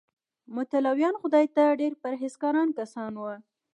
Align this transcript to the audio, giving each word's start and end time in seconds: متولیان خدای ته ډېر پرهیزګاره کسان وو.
متولیان 0.55 1.15
خدای 1.21 1.45
ته 1.55 1.63
ډېر 1.79 1.93
پرهیزګاره 2.01 2.61
کسان 2.79 3.11
وو. 3.17 3.33